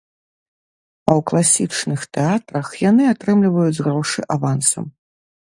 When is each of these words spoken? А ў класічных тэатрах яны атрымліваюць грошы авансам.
А 1.09 1.11
ў 1.11 1.21
класічных 1.31 2.01
тэатрах 2.19 2.73
яны 2.89 3.03
атрымліваюць 3.13 3.83
грошы 3.85 4.19
авансам. 4.39 4.85